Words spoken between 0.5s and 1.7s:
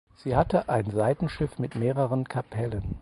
ein Seitenschiff